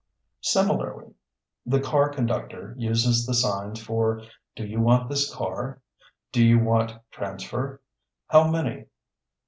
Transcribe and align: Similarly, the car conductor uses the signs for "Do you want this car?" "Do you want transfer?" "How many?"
Similarly, 0.41 1.13
the 1.63 1.79
car 1.79 2.09
conductor 2.09 2.73
uses 2.75 3.27
the 3.27 3.35
signs 3.35 3.79
for 3.79 4.23
"Do 4.55 4.65
you 4.65 4.81
want 4.81 5.09
this 5.09 5.31
car?" 5.31 5.79
"Do 6.31 6.43
you 6.43 6.57
want 6.57 6.99
transfer?" 7.11 7.83
"How 8.27 8.49
many?" 8.49 8.85